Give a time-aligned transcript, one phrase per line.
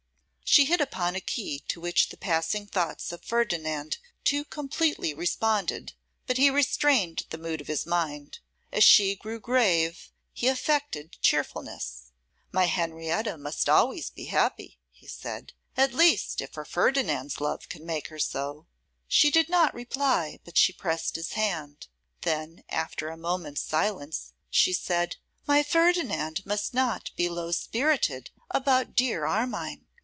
[0.53, 5.93] She hit upon a key to which the passing thoughts of Ferdinand too completely responded,
[6.27, 8.39] but he restrained the mood of his mind.
[8.69, 12.11] As she grew grave, he affected cheerfulness.
[12.51, 17.85] 'My Henrietta must always be happy,' he said, 'at least, if her Ferdinand's love can
[17.85, 18.65] make her so.'
[19.07, 21.87] She did not reply, but she pressed his hand.
[22.23, 25.15] Then, after a moment's silence, she said,
[25.47, 29.85] 'My Ferdinand must not be low spirited about dear Armine.